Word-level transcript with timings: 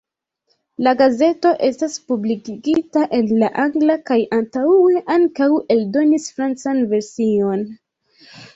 La 0.85 0.93
gazeto 1.01 1.51
estas 1.67 1.97
publikigita 2.11 3.03
en 3.19 3.29
la 3.43 3.51
angla 3.65 3.99
kaj 4.09 4.19
antaŭe 4.39 5.05
ankaŭ 5.19 5.51
eldonis 5.77 6.29
francan 6.41 6.85
version. 6.97 7.67